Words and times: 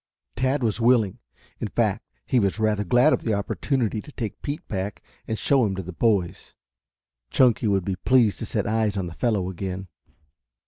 Tad 0.35 0.63
was 0.63 0.81
willing, 0.81 1.19
in 1.59 1.67
fact 1.67 2.03
he 2.25 2.39
was 2.39 2.57
rather 2.57 2.83
glad 2.83 3.13
of 3.13 3.21
the 3.21 3.35
opportunity 3.35 4.01
to 4.01 4.11
take 4.11 4.41
Pete 4.41 4.67
back 4.67 5.03
and 5.27 5.37
show 5.37 5.63
him 5.63 5.75
to 5.75 5.83
the 5.83 5.93
boys. 5.93 6.55
Chunky 7.29 7.67
would 7.67 7.85
be 7.85 7.97
pleased 7.97 8.39
to 8.39 8.47
set 8.47 8.65
eyes 8.65 8.97
on 8.97 9.05
the 9.05 9.13
fellow 9.13 9.47
again. 9.47 9.89